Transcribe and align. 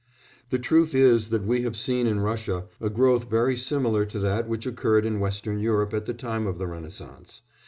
The 0.49 0.57
truth 0.57 0.95
is 0.95 1.29
that 1.29 1.45
we 1.45 1.61
have 1.61 1.77
seen 1.77 2.07
in 2.07 2.21
Russia 2.21 2.65
a 2.79 2.89
growth 2.89 3.29
very 3.29 3.55
similar 3.55 4.03
to 4.07 4.17
that 4.17 4.49
which 4.49 4.65
occurred 4.65 5.05
in 5.05 5.19
Western 5.19 5.59
Europe 5.59 5.93
at 5.93 6.07
the 6.07 6.13
time 6.15 6.47
of 6.47 6.57
the 6.57 6.65
Renaissance. 6.65 7.43